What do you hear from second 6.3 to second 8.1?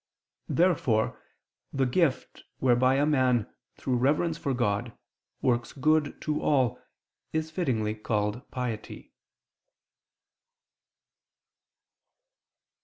all, is fittingly